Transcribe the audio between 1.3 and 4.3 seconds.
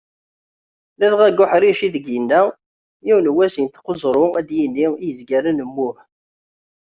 uḥric ideg yenna, "Yiwen wass yenṭeq uẓru,